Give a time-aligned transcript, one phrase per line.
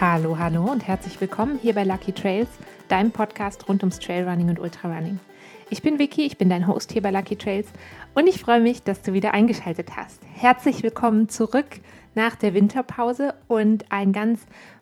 [0.00, 2.48] Hallo, hallo und herzlich willkommen hier bei Lucky Trails,
[2.88, 5.20] deinem Podcast rund ums Trailrunning und Ultrarunning.
[5.68, 7.68] Ich bin Vicky, ich bin dein Host hier bei Lucky Trails
[8.14, 10.22] und ich freue mich, dass du wieder eingeschaltet hast.
[10.32, 11.66] Herzlich willkommen zurück
[12.14, 14.40] nach der Winterpause und ein ganz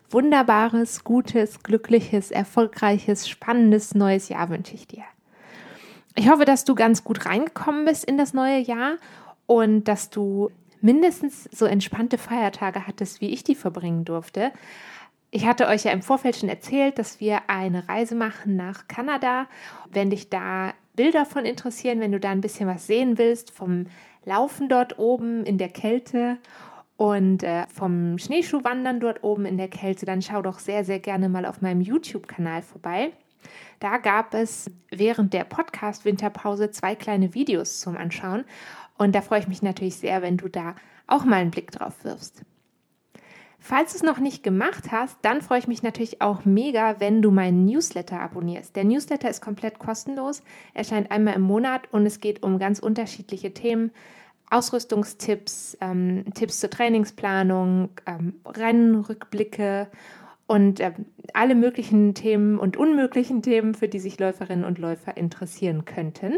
[0.09, 5.03] wunderbares, gutes, glückliches, erfolgreiches, spannendes neues Jahr wünsche ich dir.
[6.15, 8.93] Ich hoffe, dass du ganz gut reingekommen bist in das neue Jahr
[9.47, 10.49] und dass du
[10.79, 14.53] mindestens so entspannte Feiertage hattest, wie ich die verbringen durfte.
[15.31, 19.47] Ich hatte euch ja im Vorfeld schon erzählt, dass wir eine Reise machen nach Kanada.
[19.91, 23.85] Wenn dich da Bilder von interessieren, wenn du da ein bisschen was sehen willst vom
[24.25, 26.37] Laufen dort oben in der Kälte
[26.97, 31.29] und äh, vom Schneeschuhwandern dort oben in der Kälte, dann schau doch sehr, sehr gerne
[31.29, 33.11] mal auf meinem YouTube-Kanal vorbei.
[33.79, 38.45] Da gab es während der Podcast-Winterpause zwei kleine Videos zum Anschauen.
[38.97, 40.75] Und da freue ich mich natürlich sehr, wenn du da
[41.07, 42.43] auch mal einen Blick drauf wirfst.
[43.59, 47.21] Falls du es noch nicht gemacht hast, dann freue ich mich natürlich auch mega, wenn
[47.21, 48.75] du meinen Newsletter abonnierst.
[48.75, 50.41] Der Newsletter ist komplett kostenlos,
[50.73, 53.91] erscheint einmal im Monat und es geht um ganz unterschiedliche Themen.
[54.49, 59.87] Ausrüstungstipps, ähm, Tipps zur Trainingsplanung, ähm, Rennrückblicke
[60.47, 60.93] und äh,
[61.33, 66.37] alle möglichen Themen und unmöglichen Themen, für die sich Läuferinnen und Läufer interessieren könnten.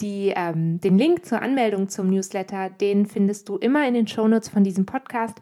[0.00, 4.48] Die, ähm, den Link zur Anmeldung zum Newsletter, den findest du immer in den Shownotes
[4.48, 5.40] von diesem Podcast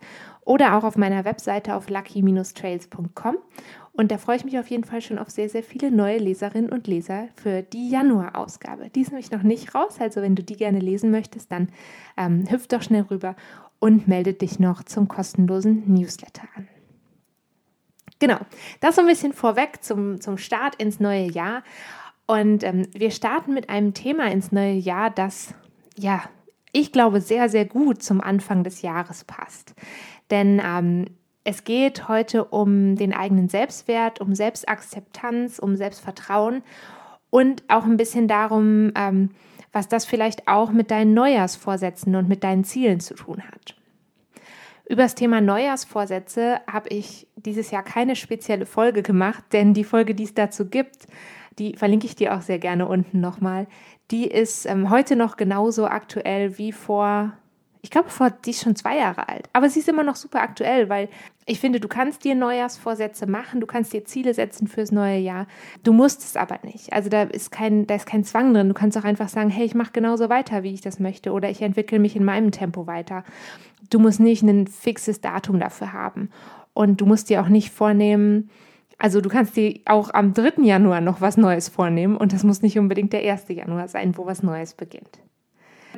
[0.48, 3.36] oder auch auf meiner Webseite auf lucky-trails.com.
[3.92, 6.70] Und da freue ich mich auf jeden Fall schon auf sehr, sehr viele neue Leserinnen
[6.70, 8.88] und Leser für die Januar-Ausgabe.
[8.88, 11.68] Die ist nämlich noch nicht raus, also wenn du die gerne lesen möchtest, dann
[12.16, 13.36] ähm, hüpf doch schnell rüber
[13.78, 16.66] und melde dich noch zum kostenlosen Newsletter an.
[18.18, 18.38] Genau,
[18.80, 21.62] das so ein bisschen vorweg zum, zum Start ins neue Jahr.
[22.26, 25.52] Und ähm, wir starten mit einem Thema ins neue Jahr, das,
[25.94, 26.22] ja,
[26.72, 29.74] ich glaube, sehr, sehr gut zum Anfang des Jahres passt.
[30.30, 31.06] Denn ähm,
[31.44, 36.62] es geht heute um den eigenen Selbstwert, um Selbstakzeptanz, um Selbstvertrauen
[37.30, 39.30] und auch ein bisschen darum, ähm,
[39.72, 43.74] was das vielleicht auch mit deinen Neujahrsvorsätzen und mit deinen Zielen zu tun hat.
[44.88, 50.14] Über das Thema Neujahrsvorsätze habe ich dieses Jahr keine spezielle Folge gemacht, denn die Folge,
[50.14, 51.06] die es dazu gibt,
[51.58, 53.66] die verlinke ich dir auch sehr gerne unten nochmal.
[54.10, 57.32] Die ist ähm, heute noch genauso aktuell wie vor,
[57.88, 59.48] ich glaube, vor, die ist schon zwei Jahre alt.
[59.54, 61.08] Aber sie ist immer noch super aktuell, weil
[61.46, 65.46] ich finde, du kannst dir Neujahrsvorsätze machen, du kannst dir Ziele setzen fürs neue Jahr.
[65.84, 66.92] Du musst es aber nicht.
[66.92, 68.68] Also da ist kein, da ist kein Zwang drin.
[68.68, 71.48] Du kannst auch einfach sagen, hey, ich mache genauso weiter, wie ich das möchte, oder
[71.48, 73.24] ich entwickle mich in meinem Tempo weiter.
[73.88, 76.28] Du musst nicht ein fixes Datum dafür haben.
[76.74, 78.50] Und du musst dir auch nicht vornehmen,
[78.98, 80.62] also du kannst dir auch am 3.
[80.62, 83.48] Januar noch was Neues vornehmen und das muss nicht unbedingt der 1.
[83.48, 85.20] Januar sein, wo was Neues beginnt.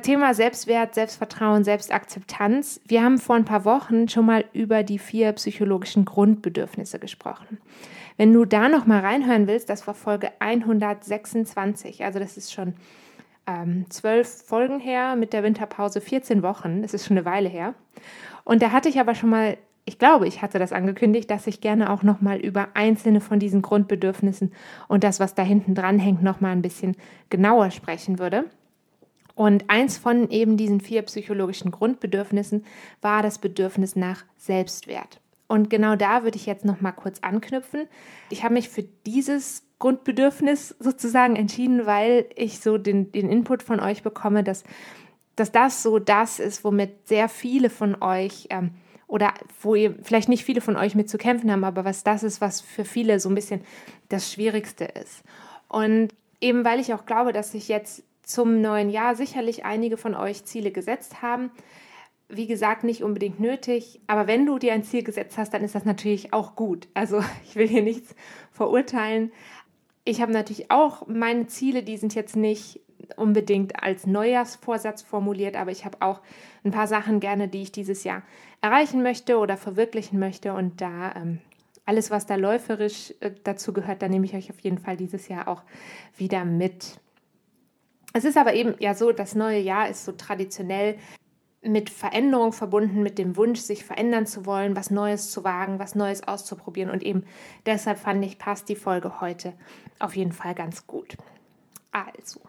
[0.03, 2.81] Thema Selbstwert, Selbstvertrauen, Selbstakzeptanz.
[2.85, 7.59] Wir haben vor ein paar Wochen schon mal über die vier psychologischen Grundbedürfnisse gesprochen.
[8.17, 12.73] Wenn du da noch mal reinhören willst, das war Folge 126, also das ist schon
[13.47, 17.73] ähm, zwölf Folgen her mit der Winterpause, 14 Wochen, das ist schon eine Weile her.
[18.43, 21.59] Und da hatte ich aber schon mal ich glaube, ich hatte das angekündigt, dass ich
[21.59, 24.53] gerne auch noch mal über einzelne von diesen Grundbedürfnissen
[24.87, 26.95] und das, was da hinten dran hängt, noch mal ein bisschen
[27.29, 28.45] genauer sprechen würde.
[29.41, 32.63] Und eins von eben diesen vier psychologischen Grundbedürfnissen
[33.01, 35.19] war das Bedürfnis nach Selbstwert.
[35.47, 37.87] Und genau da würde ich jetzt noch mal kurz anknüpfen.
[38.29, 43.79] Ich habe mich für dieses Grundbedürfnis sozusagen entschieden, weil ich so den, den Input von
[43.79, 44.63] euch bekomme, dass,
[45.35, 48.75] dass das so das ist, womit sehr viele von euch ähm,
[49.07, 52.21] oder wo ihr vielleicht nicht viele von euch mit zu kämpfen haben, aber was das
[52.21, 53.61] ist, was für viele so ein bisschen
[54.07, 55.23] das Schwierigste ist.
[55.67, 56.09] Und
[56.41, 60.45] eben weil ich auch glaube, dass sich jetzt zum neuen Jahr sicherlich einige von euch
[60.45, 61.51] Ziele gesetzt haben.
[62.29, 65.75] Wie gesagt, nicht unbedingt nötig, aber wenn du dir ein Ziel gesetzt hast, dann ist
[65.75, 66.87] das natürlich auch gut.
[66.93, 68.15] Also ich will hier nichts
[68.51, 69.31] verurteilen.
[70.05, 72.79] Ich habe natürlich auch meine Ziele, die sind jetzt nicht
[73.17, 76.21] unbedingt als Neujahrsvorsatz formuliert, aber ich habe auch
[76.63, 78.23] ein paar Sachen gerne, die ich dieses Jahr
[78.61, 80.53] erreichen möchte oder verwirklichen möchte.
[80.53, 81.39] Und da ähm,
[81.85, 85.27] alles, was da läuferisch äh, dazu gehört, da nehme ich euch auf jeden Fall dieses
[85.27, 85.63] Jahr auch
[86.15, 87.00] wieder mit.
[88.13, 90.97] Es ist aber eben ja so, das neue Jahr ist so traditionell
[91.61, 95.95] mit Veränderung verbunden, mit dem Wunsch, sich verändern zu wollen, was Neues zu wagen, was
[95.95, 96.89] Neues auszuprobieren.
[96.89, 97.23] Und eben
[97.65, 99.53] deshalb fand ich, passt die Folge heute
[99.99, 101.15] auf jeden Fall ganz gut.
[101.91, 102.41] Also,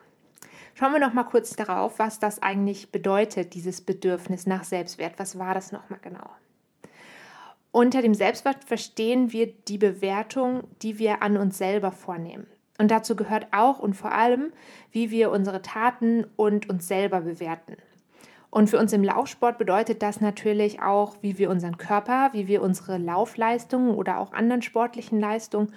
[0.74, 5.18] Schauen wir noch mal kurz darauf, was das eigentlich bedeutet, dieses Bedürfnis nach Selbstwert.
[5.18, 6.30] Was war das noch mal genau?
[7.70, 12.46] Unter dem Selbstwert verstehen wir die Bewertung, die wir an uns selber vornehmen.
[12.78, 14.52] Und dazu gehört auch und vor allem,
[14.90, 17.76] wie wir unsere Taten und uns selber bewerten.
[18.50, 22.60] Und für uns im Laufsport bedeutet das natürlich auch, wie wir unseren Körper, wie wir
[22.60, 25.72] unsere Laufleistungen oder auch anderen sportlichen Leistungen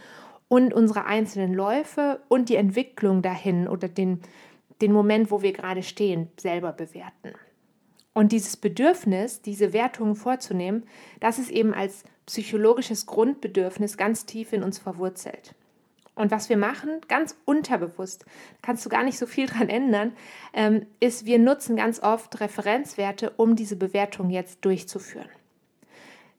[0.50, 4.20] und unsere einzelnen Läufe und die Entwicklung dahin oder den,
[4.82, 7.34] den Moment, wo wir gerade stehen, selber bewerten.
[8.14, 10.84] Und dieses Bedürfnis, diese Wertungen vorzunehmen,
[11.20, 15.56] das ist eben als psychologisches Grundbedürfnis ganz tief in uns verwurzelt.
[16.16, 18.26] Und was wir machen, ganz unterbewusst,
[18.62, 20.14] kannst du gar nicht so viel dran ändern,
[20.54, 25.30] ähm, ist, wir nutzen ganz oft Referenzwerte, um diese Bewertung jetzt durchzuführen.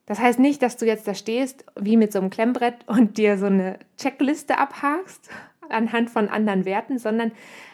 [0.06, 3.36] Das heißt nicht, dass du jetzt da stehst, wie mit so einem Klemmbrett und dir
[3.36, 5.28] so eine Checkliste abhakst
[5.68, 7.32] anhand von anderen Werten, sondern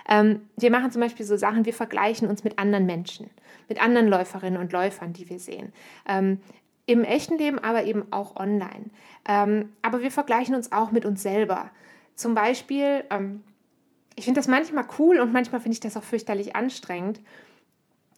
[0.08, 3.28] ähm, wir machen zum Beispiel so Sachen, wir vergleichen uns mit anderen Menschen,
[3.68, 5.74] mit anderen Läuferinnen und Läufern, die wir sehen.
[6.08, 6.40] Ähm,
[6.86, 8.86] Im echten Leben, aber eben auch online.
[9.28, 11.70] Ähm, aber wir vergleichen uns auch mit uns selber.
[12.14, 13.42] Zum Beispiel, ähm,
[14.14, 17.20] ich finde das manchmal cool und manchmal finde ich das auch fürchterlich anstrengend,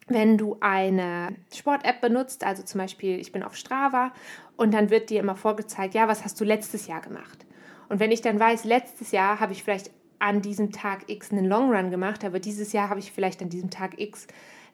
[0.07, 4.11] wenn du eine Sport-App benutzt, also zum Beispiel, ich bin auf Strava
[4.55, 7.45] und dann wird dir immer vorgezeigt, ja, was hast du letztes Jahr gemacht?
[7.89, 11.45] Und wenn ich dann weiß, letztes Jahr habe ich vielleicht an diesem Tag X einen
[11.45, 14.27] Long Run gemacht, aber dieses Jahr habe ich vielleicht an diesem Tag X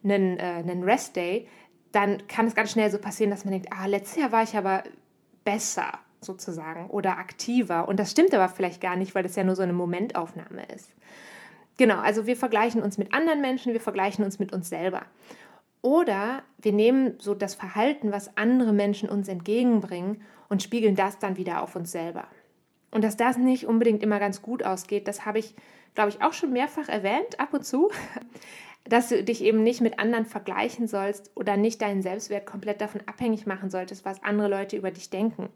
[0.03, 1.47] einen, äh, einen Rest Day,
[1.91, 4.55] dann kann es ganz schnell so passieren, dass man denkt, ah, letztes Jahr war ich
[4.55, 4.83] aber
[5.43, 7.87] besser sozusagen oder aktiver.
[7.87, 10.93] Und das stimmt aber vielleicht gar nicht, weil das ja nur so eine Momentaufnahme ist.
[11.77, 15.01] Genau, also wir vergleichen uns mit anderen Menschen, wir vergleichen uns mit uns selber.
[15.81, 21.37] Oder wir nehmen so das Verhalten, was andere Menschen uns entgegenbringen und spiegeln das dann
[21.37, 22.27] wieder auf uns selber.
[22.91, 25.55] Und dass das nicht unbedingt immer ganz gut ausgeht, das habe ich,
[25.95, 27.89] glaube ich, auch schon mehrfach erwähnt, ab und zu,
[28.85, 33.01] dass du dich eben nicht mit anderen vergleichen sollst oder nicht deinen Selbstwert komplett davon
[33.05, 35.49] abhängig machen solltest, was andere Leute über dich denken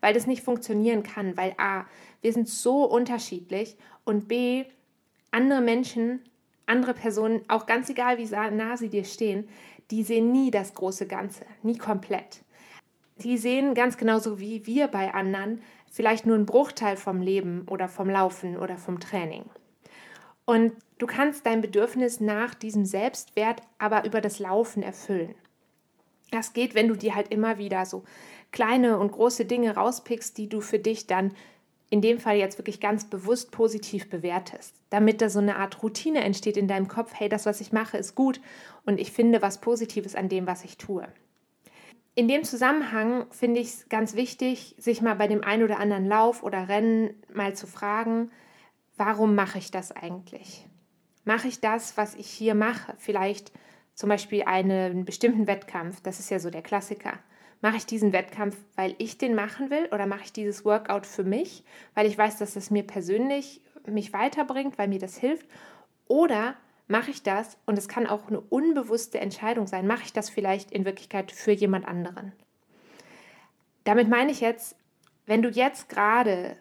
[0.00, 1.84] weil das nicht funktionieren kann, weil a,
[2.20, 4.64] wir sind so unterschiedlich und b,
[5.30, 6.20] andere Menschen,
[6.66, 9.48] andere Personen, auch ganz egal, wie nah sie dir stehen,
[9.90, 12.42] die sehen nie das große Ganze, nie komplett.
[13.22, 17.88] Die sehen ganz genauso wie wir bei anderen vielleicht nur einen Bruchteil vom Leben oder
[17.88, 19.44] vom Laufen oder vom Training.
[20.48, 25.34] Und du kannst dein Bedürfnis nach diesem Selbstwert aber über das Laufen erfüllen.
[26.30, 28.02] Das geht, wenn du dir halt immer wieder so
[28.50, 31.34] kleine und große Dinge rauspickst, die du für dich dann
[31.90, 36.24] in dem Fall jetzt wirklich ganz bewusst positiv bewertest, damit da so eine Art Routine
[36.24, 38.40] entsteht in deinem Kopf, hey, das, was ich mache, ist gut
[38.86, 41.06] und ich finde was Positives an dem, was ich tue.
[42.14, 46.06] In dem Zusammenhang finde ich es ganz wichtig, sich mal bei dem einen oder anderen
[46.06, 48.30] Lauf oder Rennen mal zu fragen,
[48.98, 50.66] warum mache ich das eigentlich?
[51.24, 52.94] Mache ich das, was ich hier mache?
[52.98, 53.52] Vielleicht
[53.94, 57.18] zum Beispiel einen bestimmten Wettkampf, das ist ja so der Klassiker
[57.60, 61.24] mache ich diesen Wettkampf, weil ich den machen will oder mache ich dieses Workout für
[61.24, 61.64] mich,
[61.94, 65.46] weil ich weiß, dass es mir persönlich mich weiterbringt, weil mir das hilft
[66.06, 66.54] oder
[66.86, 70.70] mache ich das und es kann auch eine unbewusste Entscheidung sein, mache ich das vielleicht
[70.70, 72.32] in Wirklichkeit für jemand anderen.
[73.84, 74.76] Damit meine ich jetzt,
[75.26, 76.56] wenn du jetzt gerade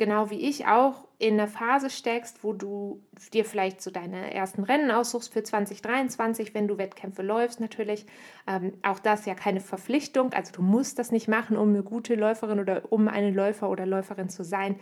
[0.00, 3.02] genau wie ich auch in einer Phase steckst, wo du
[3.34, 8.06] dir vielleicht so deine ersten Rennen aussuchst für 2023, wenn du Wettkämpfe läufst natürlich.
[8.48, 12.14] Ähm, auch das ja keine Verpflichtung, also du musst das nicht machen, um eine gute
[12.14, 14.76] Läuferin oder um eine Läufer oder Läuferin zu sein,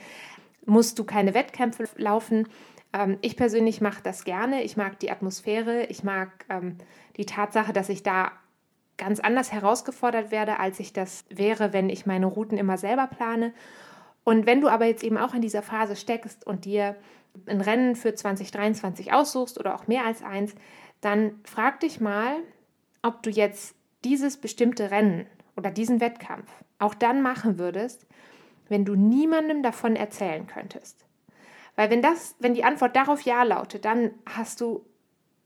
[0.65, 2.47] musst du keine Wettkämpfe laufen.
[2.93, 4.62] Ähm, ich persönlich mache das gerne.
[4.62, 6.78] Ich mag die Atmosphäre, ich mag ähm,
[7.16, 8.31] die Tatsache, dass ich da
[8.97, 13.52] ganz anders herausgefordert werde, als ich das wäre, wenn ich meine Routen immer selber plane.
[14.28, 16.97] Und wenn du aber jetzt eben auch in dieser Phase steckst und dir
[17.47, 20.54] ein Rennen für 2023 aussuchst oder auch mehr als eins,
[21.00, 22.37] dann frag dich mal,
[23.00, 26.47] ob du jetzt dieses bestimmte Rennen oder diesen Wettkampf
[26.78, 28.06] auch dann machen würdest,
[28.68, 31.06] wenn du niemandem davon erzählen könntest.
[31.75, 34.85] Weil wenn das, wenn die Antwort darauf ja lautet, dann hast du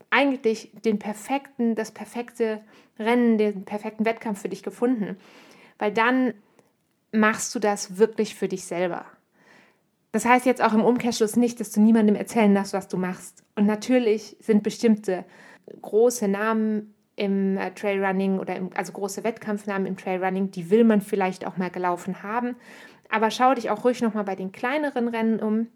[0.09, 2.61] eigentlich den perfekten, das perfekte
[2.99, 5.15] Rennen, den perfekten Wettkampf für dich gefunden.
[5.79, 6.33] Weil dann
[7.13, 9.05] machst du das wirklich für dich selber.
[10.11, 13.43] Das heißt jetzt auch im Umkehrschluss nicht, dass du niemandem erzählen darfst, was du machst.
[13.55, 15.25] Und natürlich sind bestimmte
[15.81, 21.01] große Namen im äh, Trailrunning oder im, also große Wettkampfnamen im Trailrunning, die will man
[21.01, 22.55] vielleicht auch mal gelaufen haben.
[23.09, 25.67] Aber schau dich auch ruhig nochmal bei den kleineren Rennen um.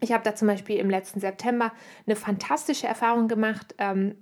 [0.00, 1.72] Ich habe da zum Beispiel im letzten September
[2.06, 3.74] eine fantastische Erfahrung gemacht.
[3.78, 4.14] Ähm,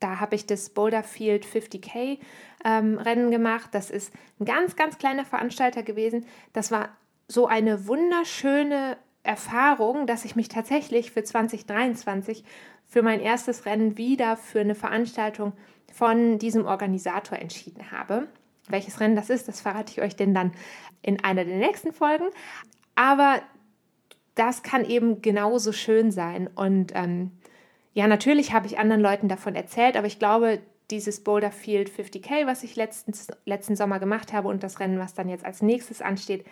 [0.00, 2.18] da habe ich das Boulder Field 50K
[2.64, 3.70] ähm, Rennen gemacht.
[3.72, 6.26] Das ist ein ganz, ganz kleiner Veranstalter gewesen.
[6.52, 6.90] Das war
[7.28, 12.44] so eine wunderschöne Erfahrung, dass ich mich tatsächlich für 2023
[12.86, 15.52] für mein erstes Rennen wieder für eine Veranstaltung
[15.92, 18.28] von diesem Organisator entschieden habe.
[18.68, 20.52] Welches Rennen das ist, das verrate ich euch denn dann
[21.02, 22.26] in einer der nächsten Folgen.
[22.94, 23.40] Aber
[24.34, 26.48] das kann eben genauso schön sein.
[26.54, 27.32] Und ähm,
[27.96, 30.58] ja, natürlich habe ich anderen Leuten davon erzählt, aber ich glaube,
[30.90, 35.14] dieses Boulder Field 50k, was ich letztens, letzten Sommer gemacht habe und das Rennen, was
[35.14, 36.44] dann jetzt als nächstes ansteht.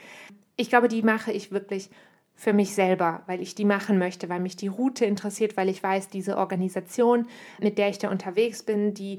[0.57, 1.91] Ich glaube, die mache ich wirklich
[2.35, 5.83] für mich selber, weil ich die machen möchte, weil mich die Route interessiert, weil ich
[5.83, 7.27] weiß, diese Organisation,
[7.61, 9.19] mit der ich da unterwegs bin, die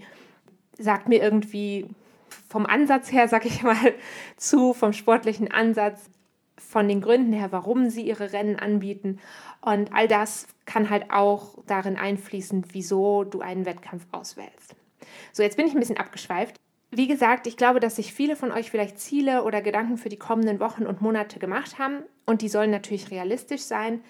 [0.80, 1.86] sagt mir irgendwie
[2.50, 3.94] vom Ansatz her, sag ich mal,
[4.36, 6.10] zu, vom sportlichen Ansatz,
[6.58, 9.20] von den Gründen her, warum sie ihre Rennen anbieten.
[9.62, 14.76] Und all das kann halt auch darin einfließen, wieso du einen Wettkampf auswählst.
[15.32, 16.56] So, jetzt bin ich ein bisschen abgeschweift.
[16.92, 20.18] Wie gesagt, ich glaube, dass sich viele von euch vielleicht Ziele oder Gedanken für die
[20.18, 24.02] kommenden Wochen und Monate gemacht haben und die sollen natürlich realistisch sein.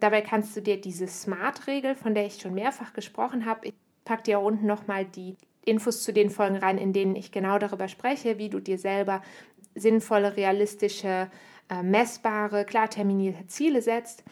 [0.00, 4.24] Dabei kannst du dir diese SMART-Regel, von der ich schon mehrfach gesprochen habe, ich packe
[4.24, 8.38] dir unten nochmal die Infos zu den Folgen rein, in denen ich genau darüber spreche,
[8.38, 9.22] wie du dir selber
[9.74, 11.30] sinnvolle, realistische,
[11.68, 14.24] äh, messbare, klar terminierte Ziele setzt.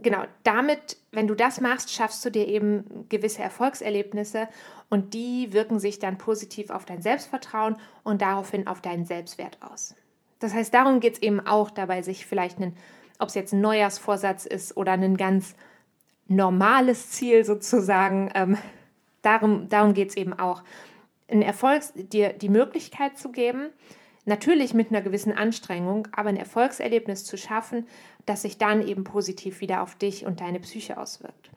[0.00, 4.48] Genau, damit, wenn du das machst, schaffst du dir eben gewisse Erfolgserlebnisse
[4.90, 9.96] und die wirken sich dann positiv auf dein Selbstvertrauen und daraufhin auf deinen Selbstwert aus.
[10.38, 12.76] Das heißt, darum geht es eben auch dabei, sich vielleicht einen,
[13.18, 15.56] ob es jetzt ein Neujahrsvorsatz ist oder ein ganz
[16.28, 18.56] normales Ziel sozusagen, ähm,
[19.22, 20.62] darum, darum geht es eben auch.
[21.26, 23.70] Ein Erfolg, dir die Möglichkeit zu geben,
[24.28, 27.86] natürlich mit einer gewissen Anstrengung, aber ein Erfolgserlebnis zu schaffen,
[28.26, 31.50] das sich dann eben positiv wieder auf dich und deine Psyche auswirkt.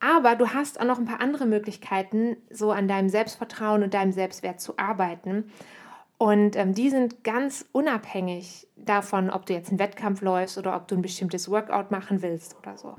[0.00, 4.12] Aber du hast auch noch ein paar andere Möglichkeiten, so an deinem Selbstvertrauen und deinem
[4.12, 5.50] Selbstwert zu arbeiten.
[6.18, 10.88] Und ähm, die sind ganz unabhängig davon, ob du jetzt einen Wettkampf läufst oder ob
[10.88, 12.96] du ein bestimmtes Workout machen willst oder so.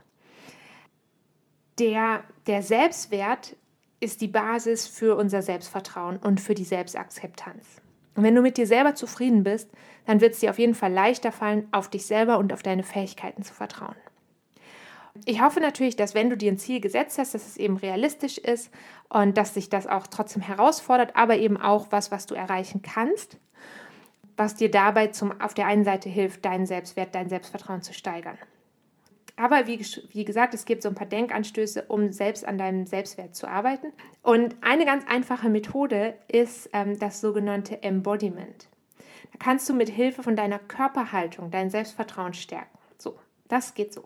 [1.80, 3.56] Der, der Selbstwert
[4.02, 7.82] ist die Basis für unser Selbstvertrauen und für die Selbstakzeptanz.
[8.20, 9.70] Und wenn du mit dir selber zufrieden bist,
[10.06, 12.84] dann wird es dir auf jeden Fall leichter fallen, auf dich selber und auf deine
[12.84, 13.96] Fähigkeiten zu vertrauen.
[15.24, 18.38] Ich hoffe natürlich, dass wenn du dir ein Ziel gesetzt hast, dass es eben realistisch
[18.38, 18.74] ist
[19.08, 23.38] und dass sich das auch trotzdem herausfordert, aber eben auch was, was du erreichen kannst,
[24.36, 28.38] was dir dabei zum, auf der einen Seite hilft, deinen Selbstwert, dein Selbstvertrauen zu steigern.
[29.40, 29.80] Aber wie,
[30.12, 33.94] wie gesagt, es gibt so ein paar Denkanstöße, um selbst an deinem Selbstwert zu arbeiten.
[34.22, 38.68] Und eine ganz einfache Methode ist ähm, das sogenannte Embodiment.
[39.32, 42.78] Da kannst du mit Hilfe von deiner Körperhaltung dein Selbstvertrauen stärken.
[42.98, 43.18] So,
[43.48, 44.04] das geht so.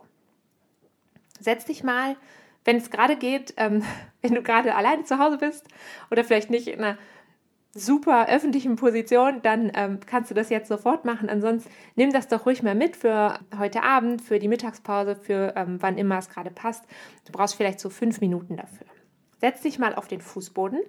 [1.40, 2.16] Setz dich mal,
[2.64, 3.84] wenn es gerade geht, ähm,
[4.22, 5.68] wenn du gerade alleine zu Hause bist
[6.12, 7.00] oder vielleicht nicht in einer
[7.76, 11.30] super öffentlichen Position, dann ähm, kannst du das jetzt sofort machen.
[11.30, 15.78] Ansonsten nimm das doch ruhig mal mit für heute Abend, für die Mittagspause, für ähm,
[15.82, 16.84] wann immer es gerade passt.
[17.26, 18.88] Du brauchst vielleicht so fünf Minuten dafür.
[19.42, 20.80] Setz dich mal auf den Fußboden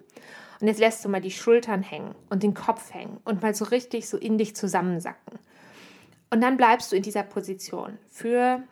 [0.60, 3.64] und jetzt lässt du mal die Schultern hängen und den Kopf hängen und mal so
[3.64, 5.38] richtig so in dich zusammensacken.
[6.30, 8.62] Und dann bleibst du in dieser Position für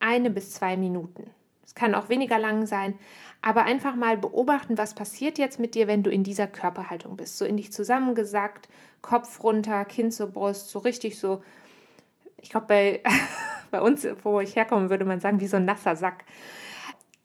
[0.00, 1.30] eine bis zwei Minuten.
[1.64, 2.98] Es kann auch weniger lang sein,
[3.40, 7.38] aber einfach mal beobachten, was passiert jetzt mit dir, wenn du in dieser Körperhaltung bist.
[7.38, 8.68] So in dich zusammengesackt,
[9.00, 11.42] Kopf runter, Kinn zur Brust, so richtig so.
[12.40, 13.02] Ich glaube, bei,
[13.70, 16.24] bei uns, wo ich herkomme, würde man sagen, wie so ein nasser Sack.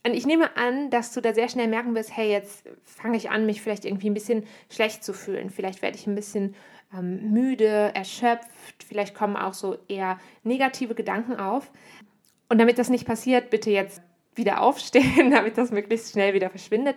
[0.05, 3.29] Und ich nehme an, dass du da sehr schnell merken wirst, hey, jetzt fange ich
[3.29, 5.49] an, mich vielleicht irgendwie ein bisschen schlecht zu fühlen.
[5.49, 6.55] Vielleicht werde ich ein bisschen
[6.93, 8.83] ähm, müde, erschöpft.
[8.87, 11.71] Vielleicht kommen auch so eher negative Gedanken auf.
[12.47, 14.01] Und damit das nicht passiert, bitte jetzt
[14.37, 16.95] wieder aufstehen, damit das möglichst schnell wieder verschwindet.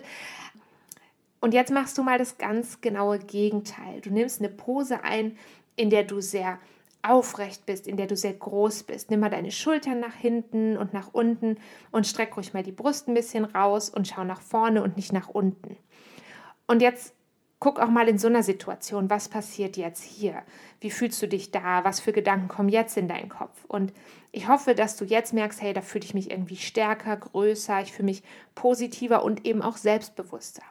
[1.39, 4.01] Und jetzt machst du mal das ganz genaue Gegenteil.
[4.01, 5.37] Du nimmst eine Pose ein,
[5.75, 6.59] in der du sehr
[7.03, 9.09] aufrecht bist, in der du sehr groß bist.
[9.09, 11.57] Nimm mal deine Schultern nach hinten und nach unten
[11.91, 15.13] und streck ruhig mal die Brust ein bisschen raus und schau nach vorne und nicht
[15.13, 15.77] nach unten.
[16.67, 17.15] Und jetzt
[17.61, 20.41] guck auch mal in so einer Situation, was passiert jetzt hier?
[20.81, 21.85] Wie fühlst du dich da?
[21.85, 23.63] Was für Gedanken kommen jetzt in deinen Kopf?
[23.67, 23.93] Und
[24.31, 27.93] ich hoffe, dass du jetzt merkst, hey, da fühle ich mich irgendwie stärker, größer, ich
[27.93, 28.23] fühle mich
[28.55, 30.63] positiver und eben auch selbstbewusster.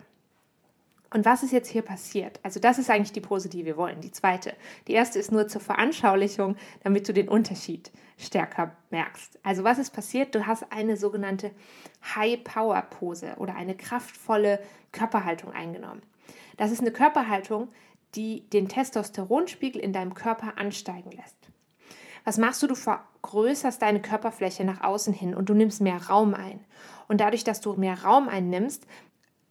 [1.15, 2.41] Und was ist jetzt hier passiert?
[2.43, 4.55] Also das ist eigentlich die Pose, die wir wollen, die zweite.
[4.89, 9.39] Die erste ist nur zur Veranschaulichung, damit du den Unterschied stärker merkst.
[9.45, 10.35] Also was ist passiert?
[10.35, 11.53] Du hast eine sogenannte
[12.17, 14.59] High-Power-Pose oder eine kraftvolle
[14.91, 16.03] Körperhaltung eingenommen.
[16.61, 17.69] Das ist eine Körperhaltung,
[18.15, 21.39] die den Testosteronspiegel in deinem Körper ansteigen lässt.
[22.27, 22.67] Was machst du?
[22.67, 26.61] Du vergrößerst deine Körperfläche nach außen hin und du nimmst mehr Raum ein.
[27.09, 28.87] Und dadurch, dass du mehr Raum einnimmst,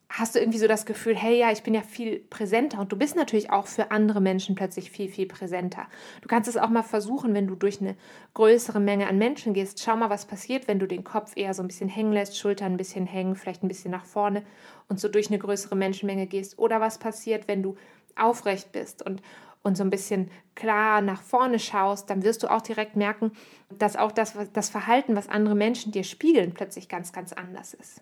[0.10, 2.98] hast du irgendwie so das Gefühl, hey, ja, ich bin ja viel präsenter und du
[2.98, 5.86] bist natürlich auch für andere Menschen plötzlich viel, viel präsenter.
[6.22, 7.96] Du kannst es auch mal versuchen, wenn du durch eine
[8.34, 9.82] größere Menge an Menschen gehst.
[9.82, 12.74] Schau mal, was passiert, wenn du den Kopf eher so ein bisschen hängen lässt, Schultern
[12.74, 14.44] ein bisschen hängen, vielleicht ein bisschen nach vorne
[14.88, 16.58] und so durch eine größere Menschenmenge gehst.
[16.58, 17.78] Oder was passiert, wenn du
[18.16, 19.22] aufrecht bist und,
[19.62, 23.32] und so ein bisschen klar nach vorne schaust, dann wirst du auch direkt merken,
[23.70, 28.02] dass auch das, das Verhalten, was andere Menschen dir spiegeln, plötzlich ganz, ganz anders ist.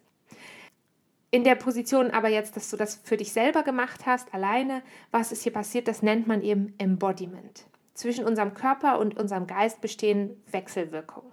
[1.29, 4.81] In der Position aber jetzt, dass du das für dich selber gemacht hast, alleine,
[5.12, 7.65] was ist hier passiert, das nennt man eben Embodiment.
[7.93, 11.31] Zwischen unserem Körper und unserem Geist bestehen Wechselwirkungen.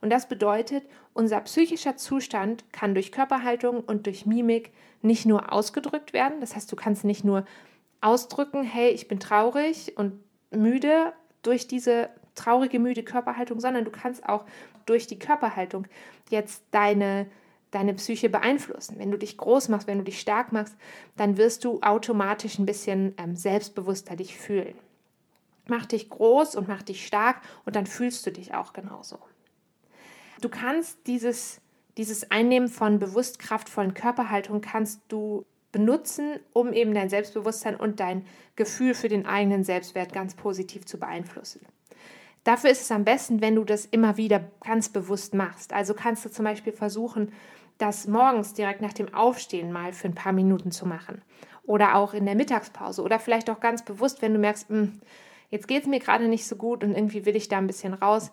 [0.00, 0.84] Und das bedeutet,
[1.14, 4.72] unser psychischer Zustand kann durch Körperhaltung und durch Mimik
[5.02, 6.40] nicht nur ausgedrückt werden.
[6.40, 7.44] Das heißt, du kannst nicht nur
[8.00, 11.12] ausdrücken, hey, ich bin traurig und müde
[11.42, 14.44] durch diese traurige, müde Körperhaltung, sondern du kannst auch
[14.84, 15.86] durch die Körperhaltung
[16.30, 17.26] jetzt deine,
[17.76, 18.98] deine Psyche beeinflussen.
[18.98, 20.74] Wenn du dich groß machst, wenn du dich stark machst,
[21.16, 24.74] dann wirst du automatisch ein bisschen ähm, selbstbewusster dich fühlen.
[25.68, 29.18] Mach dich groß und mach dich stark und dann fühlst du dich auch genauso.
[30.40, 31.60] Du kannst dieses,
[31.98, 38.24] dieses Einnehmen von bewusst kraftvollen Körperhaltung kannst du benutzen, um eben dein Selbstbewusstsein und dein
[38.54, 41.60] Gefühl für den eigenen Selbstwert ganz positiv zu beeinflussen.
[42.44, 45.72] Dafür ist es am besten, wenn du das immer wieder ganz bewusst machst.
[45.72, 47.32] Also kannst du zum Beispiel versuchen,
[47.78, 51.22] das morgens direkt nach dem Aufstehen mal für ein paar Minuten zu machen.
[51.64, 53.02] Oder auch in der Mittagspause.
[53.02, 55.00] Oder vielleicht auch ganz bewusst, wenn du merkst, hm,
[55.50, 57.94] jetzt geht es mir gerade nicht so gut und irgendwie will ich da ein bisschen
[57.94, 58.30] raus,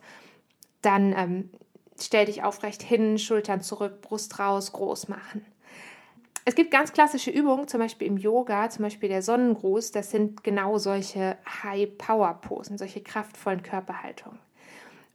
[0.82, 1.50] dann ähm,
[2.00, 5.46] stell dich aufrecht hin, Schultern zurück, Brust raus, groß machen.
[6.46, 10.44] Es gibt ganz klassische Übungen, zum Beispiel im Yoga, zum Beispiel der Sonnengruß, das sind
[10.44, 14.40] genau solche High-Power-Posen, solche kraftvollen Körperhaltungen.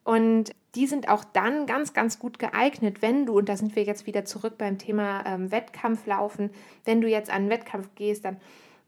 [0.09, 3.83] Und die sind auch dann ganz, ganz gut geeignet, wenn du, und da sind wir
[3.83, 6.49] jetzt wieder zurück beim Thema ähm, Wettkampflaufen,
[6.87, 8.39] wenn du jetzt an einen Wettkampf gehst, dann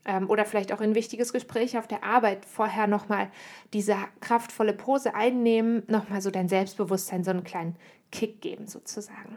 [0.06, 3.30] ähm, oder vielleicht auch in ein wichtiges Gespräch auf der Arbeit vorher nochmal
[3.74, 7.76] diese kraftvolle Pose einnehmen, nochmal so dein Selbstbewusstsein so einen kleinen
[8.10, 9.36] Kick geben sozusagen.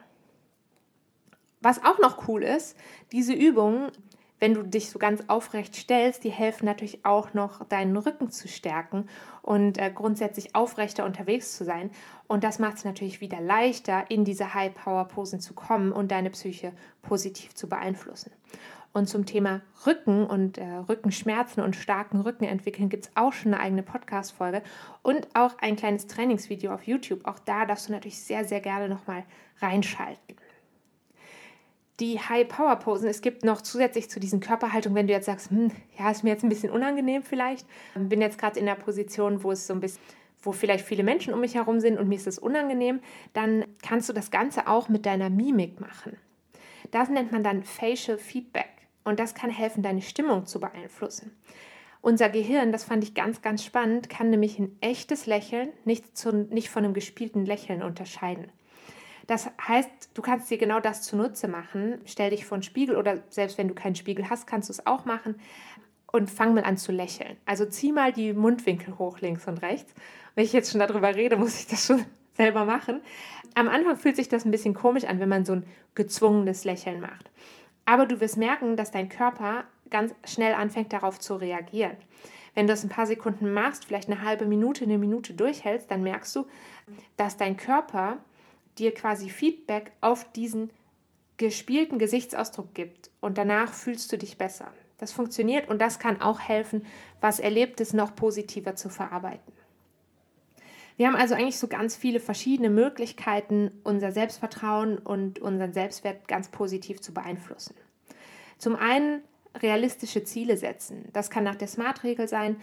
[1.59, 2.77] Was auch noch cool ist,
[3.11, 3.91] diese Übungen,
[4.39, 8.47] wenn du dich so ganz aufrecht stellst, die helfen natürlich auch noch, deinen Rücken zu
[8.47, 9.07] stärken
[9.41, 11.91] und äh, grundsätzlich aufrechter unterwegs zu sein.
[12.27, 16.73] Und das macht es natürlich wieder leichter, in diese High-Power-Posen zu kommen und deine Psyche
[17.01, 18.31] positiv zu beeinflussen.
[18.91, 23.53] Und zum Thema Rücken und äh, Rückenschmerzen und starken Rücken entwickeln gibt es auch schon
[23.53, 24.61] eine eigene Podcast-Folge
[25.01, 27.25] und auch ein kleines Trainingsvideo auf YouTube.
[27.25, 29.23] Auch da darfst du natürlich sehr, sehr gerne nochmal
[29.61, 30.35] reinschalten
[31.99, 36.09] die High-Power-Posen, es gibt noch zusätzlich zu diesen Körperhaltungen, wenn du jetzt sagst, hm, ja,
[36.09, 39.67] ist mir jetzt ein bisschen unangenehm vielleicht, bin jetzt gerade in der Position, wo es
[39.67, 40.01] so ein bisschen
[40.43, 42.99] wo vielleicht viele Menschen um mich herum sind und mir ist es unangenehm,
[43.33, 46.17] dann kannst du das Ganze auch mit deiner Mimik machen.
[46.91, 48.69] Das nennt man dann Facial Feedback
[49.03, 51.31] und das kann helfen, deine Stimmung zu beeinflussen.
[52.01, 56.33] Unser Gehirn, das fand ich ganz, ganz spannend, kann nämlich ein echtes Lächeln nicht, zu,
[56.33, 58.51] nicht von einem gespielten Lächeln unterscheiden.
[59.27, 62.01] Das heißt, du kannst dir genau das zunutze machen.
[62.05, 64.85] Stell dich vor einen Spiegel oder selbst wenn du keinen Spiegel hast, kannst du es
[64.85, 65.35] auch machen
[66.11, 67.37] und fang mal an zu lächeln.
[67.45, 69.93] Also zieh mal die Mundwinkel hoch links und rechts.
[70.35, 73.01] Wenn ich jetzt schon darüber rede, muss ich das schon selber machen.
[73.55, 76.99] Am Anfang fühlt sich das ein bisschen komisch an, wenn man so ein gezwungenes Lächeln
[76.99, 77.29] macht.
[77.85, 81.97] Aber du wirst merken, dass dein Körper ganz schnell anfängt darauf zu reagieren.
[82.55, 86.03] Wenn du es ein paar Sekunden machst, vielleicht eine halbe Minute, eine Minute durchhältst, dann
[86.03, 86.45] merkst du,
[87.17, 88.17] dass dein Körper
[88.77, 90.69] dir quasi Feedback auf diesen
[91.37, 94.71] gespielten Gesichtsausdruck gibt und danach fühlst du dich besser.
[94.97, 96.85] Das funktioniert und das kann auch helfen,
[97.19, 99.53] was Erlebtes noch positiver zu verarbeiten.
[100.95, 106.49] Wir haben also eigentlich so ganz viele verschiedene Möglichkeiten, unser Selbstvertrauen und unseren Selbstwert ganz
[106.49, 107.75] positiv zu beeinflussen.
[108.59, 109.23] Zum einen
[109.55, 111.09] realistische Ziele setzen.
[111.13, 112.57] Das kann nach der SMART-Regel sein,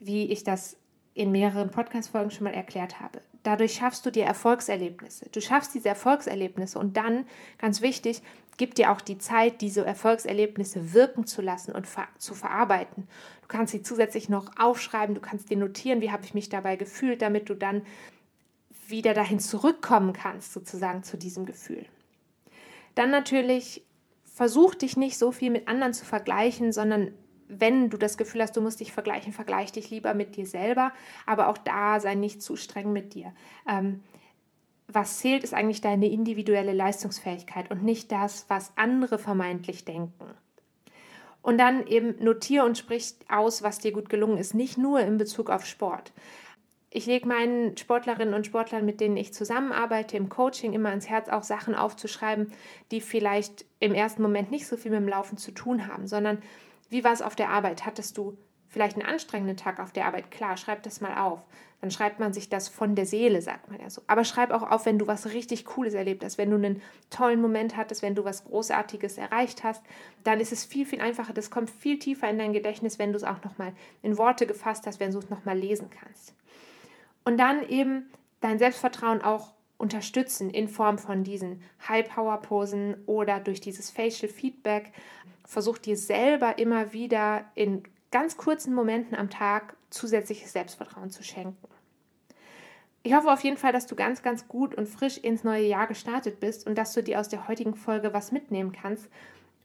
[0.00, 0.76] wie ich das
[1.16, 3.22] in mehreren Podcast-Folgen schon mal erklärt habe.
[3.42, 5.30] Dadurch schaffst du dir Erfolgserlebnisse.
[5.30, 7.26] Du schaffst diese Erfolgserlebnisse und dann,
[7.56, 8.20] ganz wichtig,
[8.58, 13.08] gib dir auch die Zeit, diese Erfolgserlebnisse wirken zu lassen und ver zu verarbeiten.
[13.40, 16.76] Du kannst sie zusätzlich noch aufschreiben, du kannst dir notieren, wie habe ich mich dabei
[16.76, 17.82] gefühlt, damit du dann
[18.86, 21.86] wieder dahin zurückkommen kannst, sozusagen zu diesem Gefühl.
[22.94, 23.86] Dann natürlich
[24.24, 27.12] versuch dich nicht so viel mit anderen zu vergleichen, sondern
[27.48, 30.92] wenn du das Gefühl hast, du musst dich vergleichen, vergleich dich lieber mit dir selber,
[31.26, 33.32] aber auch da sei nicht zu streng mit dir.
[33.68, 34.02] Ähm,
[34.88, 40.26] was zählt, ist eigentlich deine individuelle Leistungsfähigkeit und nicht das, was andere vermeintlich denken.
[41.42, 45.16] Und dann eben notiere und sprich aus, was dir gut gelungen ist, nicht nur in
[45.16, 46.12] Bezug auf Sport.
[46.90, 51.28] Ich lege meinen Sportlerinnen und Sportlern, mit denen ich zusammenarbeite, im Coaching immer ans Herz,
[51.28, 52.52] auch Sachen aufzuschreiben,
[52.90, 56.38] die vielleicht im ersten Moment nicht so viel mit dem Laufen zu tun haben, sondern
[56.88, 57.84] wie war es auf der Arbeit?
[57.84, 58.36] Hattest du
[58.68, 60.30] vielleicht einen anstrengenden Tag auf der Arbeit?
[60.30, 61.46] Klar, schreib das mal auf.
[61.80, 64.02] Dann schreibt man sich das von der Seele, sagt man ja so.
[64.06, 67.40] Aber schreib auch auf, wenn du was richtig Cooles erlebt hast, wenn du einen tollen
[67.40, 69.82] Moment hattest, wenn du was Großartiges erreicht hast,
[70.24, 71.32] dann ist es viel, viel einfacher.
[71.32, 73.72] Das kommt viel tiefer in dein Gedächtnis, wenn du es auch nochmal
[74.02, 76.34] in Worte gefasst hast, wenn du es nochmal lesen kannst.
[77.24, 83.90] Und dann eben dein Selbstvertrauen auch unterstützen in Form von diesen High-Power-Posen oder durch dieses
[83.90, 84.92] Facial Feedback.
[85.46, 91.68] Versuch dir selber immer wieder in ganz kurzen Momenten am Tag zusätzliches Selbstvertrauen zu schenken.
[93.02, 95.86] Ich hoffe auf jeden Fall, dass du ganz, ganz gut und frisch ins neue Jahr
[95.86, 99.08] gestartet bist und dass du dir aus der heutigen Folge was mitnehmen kannst,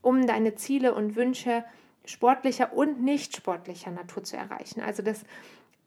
[0.03, 1.65] um deine Ziele und Wünsche
[2.05, 4.81] sportlicher und nicht sportlicher Natur zu erreichen.
[4.81, 5.23] Also das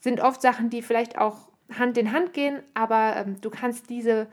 [0.01, 4.27] sind oft Sachen, die vielleicht auch Hand in Hand gehen, aber ähm, du kannst diese,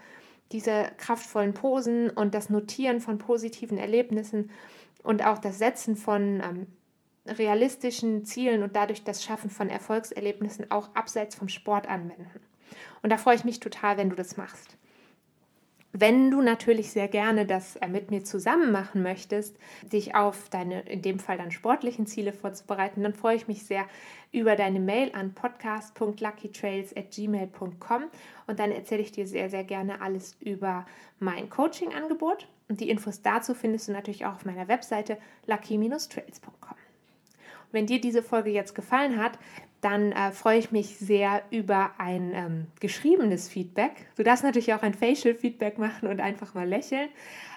[0.52, 4.50] diese kraftvollen Posen und das Notieren von positiven Erlebnissen
[5.04, 6.68] und auch das Setzen von ähm,
[7.26, 12.40] realistischen Zielen und dadurch das Schaffen von Erfolgserlebnissen auch abseits vom Sport anwenden.
[13.02, 14.78] Und da freue ich mich total, wenn du das machst.
[15.94, 20.84] Wenn du natürlich sehr gerne das äh, mit mir zusammen machen möchtest, dich auf deine,
[20.84, 23.86] in dem Fall dann sportlichen Ziele vorzubereiten, dann freue ich mich sehr
[24.32, 28.04] über deine Mail an podcast.luckytrails.gmail.com
[28.48, 30.86] und dann erzähle ich dir sehr, sehr gerne alles über
[31.20, 32.48] mein Coaching-Angebot.
[32.72, 36.78] Und die Infos dazu findest du natürlich auch auf meiner Webseite lucky-trails.com.
[37.74, 39.38] Wenn dir diese Folge jetzt gefallen hat,
[39.82, 43.92] dann äh, freue ich mich sehr über ein ähm, geschriebenes Feedback.
[44.16, 47.10] Du darfst natürlich auch ein Facial Feedback machen und einfach mal lächeln.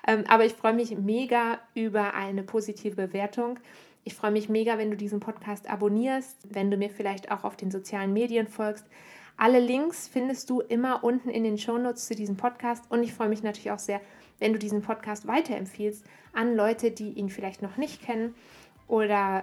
[0.04, 3.60] Ähm, aber ich freue mich mega über eine positive Bewertung.
[4.02, 7.54] Ich freue mich mega, wenn du diesen Podcast abonnierst, wenn du mir vielleicht auch auf
[7.54, 8.84] den sozialen Medien folgst.
[9.36, 13.28] Alle Links findest du immer unten in den Shownotes zu diesem Podcast und ich freue
[13.28, 14.00] mich natürlich auch sehr,
[14.38, 18.34] wenn du diesen Podcast weiterempfiehlst an Leute, die ihn vielleicht noch nicht kennen
[18.88, 19.42] oder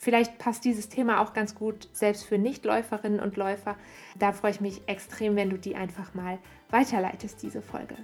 [0.00, 3.76] Vielleicht passt dieses Thema auch ganz gut selbst für Nichtläuferinnen und Läufer.
[4.16, 6.38] Da freue ich mich extrem, wenn du die einfach mal
[6.70, 7.96] weiterleitest, diese Folge.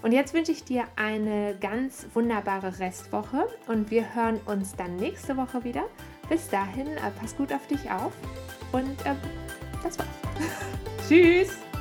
[0.00, 5.36] Und jetzt wünsche ich dir eine ganz wunderbare Restwoche und wir hören uns dann nächste
[5.36, 5.84] Woche wieder.
[6.30, 8.12] Bis dahin, äh, pass gut auf dich auf
[8.72, 9.14] und äh,
[9.82, 10.08] das war's.
[11.08, 11.71] Tschüss!